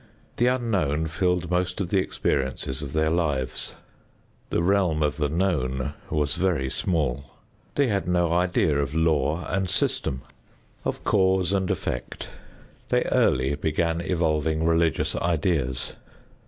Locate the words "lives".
3.11-3.75